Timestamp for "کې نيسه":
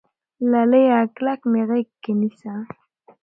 2.03-2.53